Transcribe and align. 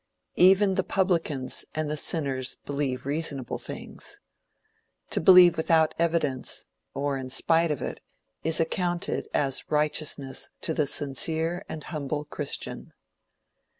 Even 0.37 0.73
the 0.73 0.83
publicans 0.83 1.63
and 1.75 1.99
sinners 1.99 2.57
believe 2.65 3.05
reasonable 3.05 3.59
things. 3.59 4.19
To 5.11 5.21
believe 5.21 5.57
without 5.57 5.93
evidence, 5.99 6.65
or 6.95 7.19
in 7.19 7.29
spite 7.29 7.69
of 7.69 7.83
it, 7.83 7.99
is 8.43 8.59
accounted 8.59 9.29
as 9.31 9.69
righteousness 9.69 10.49
to 10.61 10.73
the 10.73 10.87
sincere 10.87 11.63
and 11.69 11.83
humble 11.83 12.25
christian. 12.25 12.93